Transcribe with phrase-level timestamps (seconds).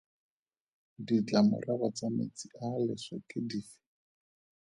[1.07, 3.77] Ditlamorago tsa metsi a a leswe ke dife?